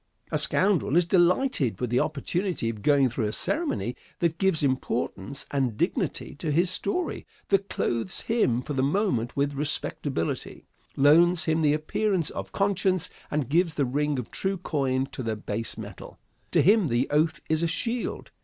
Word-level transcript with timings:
A 0.31 0.39
scoundrel 0.39 0.97
is 0.97 1.05
delighted 1.05 1.79
with 1.79 1.91
the 1.91 1.99
opportunity 1.99 2.69
of 2.71 2.81
going 2.81 3.07
through 3.07 3.27
a 3.27 3.31
ceremony 3.31 3.95
that 4.17 4.39
gives 4.39 4.63
importance 4.63 5.45
and 5.51 5.77
dignity 5.77 6.33
to 6.39 6.51
his 6.51 6.71
story, 6.71 7.27
that 7.49 7.69
clothes 7.69 8.21
him 8.21 8.63
for 8.63 8.73
the 8.73 8.81
moment 8.81 9.37
with 9.37 9.53
respectability, 9.53 10.65
loans 10.95 11.45
him 11.45 11.61
the 11.61 11.75
appearance 11.75 12.31
of 12.31 12.51
conscience, 12.51 13.11
and 13.29 13.47
gives 13.47 13.75
the 13.75 13.85
ring 13.85 14.17
of 14.17 14.31
true 14.31 14.57
coin 14.57 15.05
to 15.11 15.21
the 15.21 15.35
base 15.35 15.77
metal. 15.77 16.17
To 16.49 16.63
him 16.63 16.87
the 16.87 17.07
oath 17.11 17.39
is 17.47 17.61
a 17.61 17.67
shield. 17.67 18.31